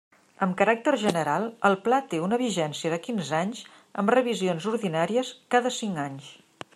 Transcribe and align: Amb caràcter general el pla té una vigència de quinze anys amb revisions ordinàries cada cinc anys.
Amb 0.43 0.53
caràcter 0.61 0.93
general 1.01 1.43
el 1.69 1.75
pla 1.87 1.99
té 2.13 2.21
una 2.29 2.39
vigència 2.43 2.93
de 2.95 2.99
quinze 3.05 3.37
anys 3.41 3.61
amb 4.03 4.15
revisions 4.15 4.69
ordinàries 4.75 5.33
cada 5.57 5.77
cinc 5.81 6.05
anys. 6.07 6.35